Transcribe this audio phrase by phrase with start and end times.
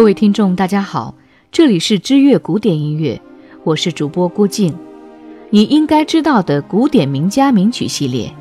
[0.00, 1.14] 各位听众，大家好，
[1.52, 3.20] 这里是知乐古典音乐，
[3.64, 4.74] 我是主播郭静。
[5.50, 8.34] 你应该知道的古典名家名曲系列，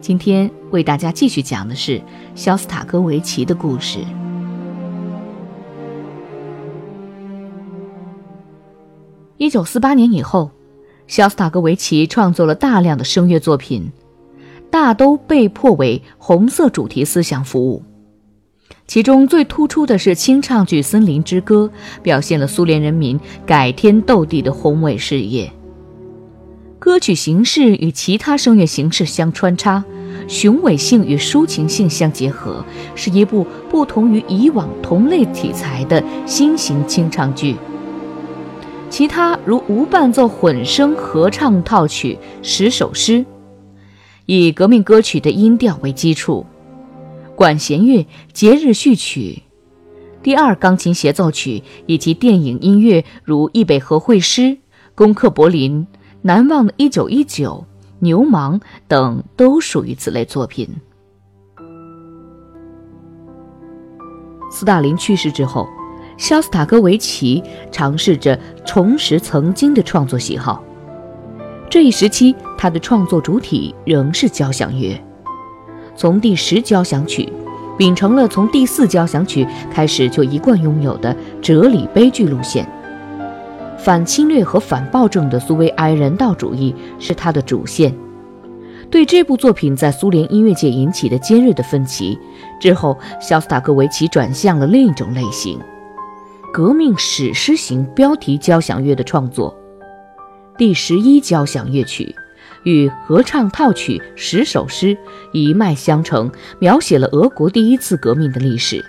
[0.00, 2.02] 今天为大家继续讲的是
[2.34, 4.00] 肖斯塔科维奇的故事。
[9.36, 10.50] 一九四八年以后，
[11.06, 13.88] 肖斯塔科维奇创作了大量的声乐作品，
[14.68, 17.84] 大都被迫为红色主题思想服务。
[18.86, 21.70] 其中最突出的是清唱剧《森林之歌》，
[22.02, 25.50] 表现了苏联人民改天斗地的宏伟事业。
[26.78, 29.82] 歌曲形式与其他声乐形式相穿插，
[30.28, 32.62] 雄伟性与抒情性相结合，
[32.94, 37.56] 是一部不同于以往同类题材的新型清唱剧。
[38.90, 43.24] 其他如无伴奏混声合唱套曲十首诗，
[44.26, 46.44] 以革命歌曲的音调为基础。
[47.44, 49.42] 管弦乐节日序曲、
[50.22, 54.40] 第二钢琴协奏曲以及电影音乐，如《易北河会师》
[54.94, 55.80] 《攻克柏林》
[56.22, 57.66] 《难忘的一九一九》
[57.98, 60.66] 《牛虻》等，都属于此类作品。
[64.50, 65.68] 斯大林去世之后，
[66.16, 70.64] 肖斯塔科维奇尝试着重拾曾经的创作喜好。
[71.68, 74.98] 这一时期，他的创作主体仍是交响乐。
[75.96, 77.32] 从第十交响曲，
[77.78, 82.68] 秉承了从第四交响曲开始就一贯拥有的哲理悲剧路线。
[83.78, 87.94] 反侵略和反暴政的苏维埃人道主义是他的主线。
[88.90, 92.18] 对这部作品在苏联音乐界引起的尖锐的分歧
[92.60, 95.58] 之后，肖斯塔科维奇转向了另一种类型——
[96.52, 99.54] 革命史诗型标题交响乐的创作。
[100.56, 102.14] 第十一交响乐曲。
[102.64, 104.96] 与合唱套曲十首诗
[105.32, 108.84] 一脉相承，描写了俄国第一次革命的历史。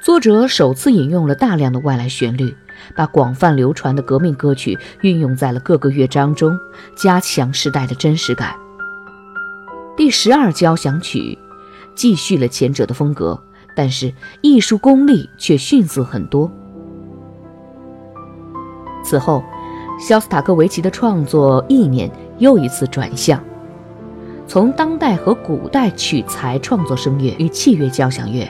[0.00, 2.54] 作者首次引用了大量的外来旋律，
[2.94, 6.56] 把广泛流传的革命歌曲运用在了各个乐章中，
[6.94, 8.54] 加强时代的真实感。
[9.96, 11.38] 第十二交响曲
[11.94, 13.40] 继续了前者的风格，
[13.74, 14.12] 但是
[14.42, 16.50] 艺术功力却逊色很多。
[19.02, 19.42] 此后，
[19.98, 22.10] 肖斯塔科维奇的创作意念。
[22.38, 23.42] 又一次转向，
[24.46, 28.48] 从当代和古代取材创作声乐与器乐交响乐。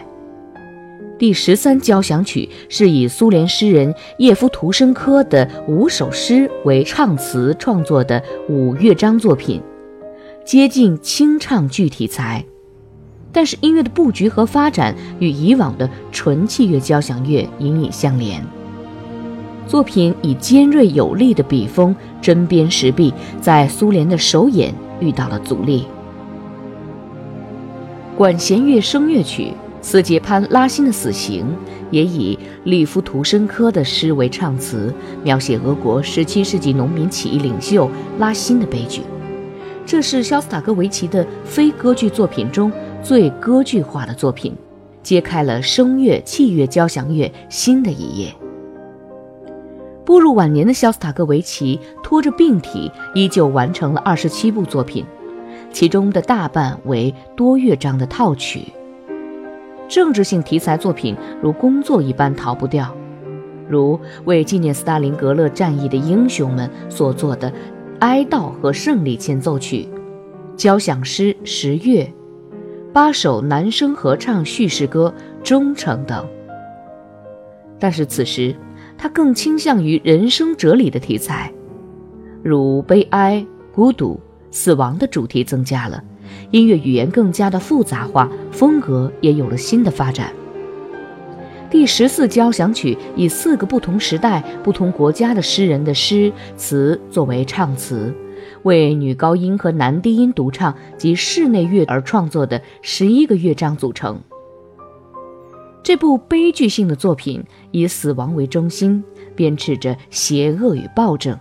[1.19, 9.63] 第十三交响曲是以苏联诗人叶夫图申科的五首诗为唱词创作的五乐章作品，
[10.45, 12.45] 接近清唱剧题材，
[13.33, 18.45] 但是音乐的布局和发展与以往的纯器乐交响乐隐隐相连。
[19.67, 25.87] 作品以尖锐有力的笔锋针砭时弊，在苏联的首演遇到了阻力。
[28.17, 29.49] 管弦乐声乐曲
[29.83, 31.45] 《斯捷潘·拉辛的死刑》
[31.91, 39.03] 也以利夫图申科的诗为唱词，描写俄国17世纪农民起义领袖拉辛的悲剧。
[39.85, 42.73] 这是肖斯塔科维奇的非歌剧作品中
[43.03, 44.55] 最歌剧化的作品，
[45.03, 48.33] 揭开了声乐器乐交响乐新的一页。
[50.07, 55.05] 步入晚年的肖斯塔科维奇拖着病体，依旧完成了二十七部作品，
[55.73, 58.73] 其中的大半为多乐章的套曲。
[59.89, 62.95] 政治性题材作品如工作一般逃不掉，
[63.69, 67.53] 如为纪念斯大林格勒战役的英雄们所做的
[67.99, 69.89] 哀悼和胜利前奏曲、
[70.57, 72.09] 交响诗十月、
[72.93, 75.13] 八首男声合唱叙事歌
[75.43, 76.25] 《忠诚》等。
[77.81, 78.55] 但是此时。
[78.99, 81.53] 他更倾向于人生哲理的题材，
[82.43, 84.19] 如悲哀、孤独、
[84.51, 86.03] 死亡的主题增加了，
[86.51, 90.33] 音乐语言更加的复杂化，风格也有了新的发展。
[91.69, 98.15] 第十四交响曲以四个不同时代、不同国家的诗人的诗词作为唱词，
[98.63, 104.21] 为女高音和男低音独唱及室内乐而创作的十一个乐章组成。
[105.87, 109.05] 这部悲剧性的作品以死亡为中心，
[109.37, 111.39] 鞭笞着邪恶与暴政，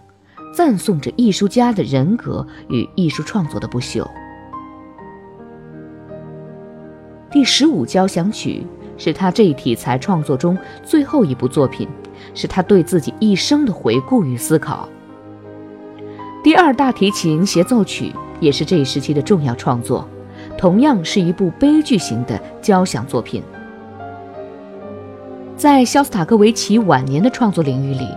[0.54, 4.08] 赞颂着艺术家的人格与艺术创作的不朽。
[7.32, 8.64] 第十五交响曲
[9.00, 11.90] 是他这一题材创作中最后一部作品，
[12.36, 14.88] 是他对自己一生的回顾与思考。
[16.44, 20.08] 第二大提琴协奏曲也是这一时期的重要创作，
[20.56, 23.42] 同样是一部悲剧型的交响作品。
[25.58, 28.10] 在肖斯塔科维奇晚年的创作领域里，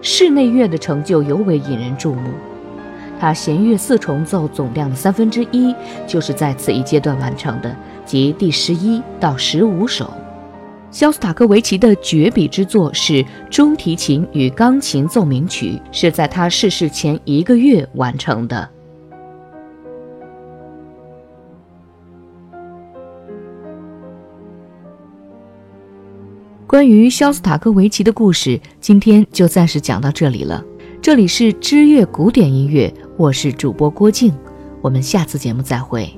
[0.00, 2.30] 室内乐的成就尤为引人注目。
[3.20, 5.72] 他弦乐四重奏总量的三分之一
[6.08, 7.74] 就是在此一阶段完成的，
[8.04, 10.12] 即第十一到十五首。
[10.90, 18.68] 肖斯塔科维奇的绝笔之作是中提琴与钢琴奏鸣曲，是在他逝世前一个月完成的。
[26.72, 30.64] 关于肖斯塔科维奇的故事，今天就暂时讲到这里了。
[31.02, 34.32] 这里是知乐古典音乐，我是主播郭静，
[34.80, 36.10] 我们下次节目再会。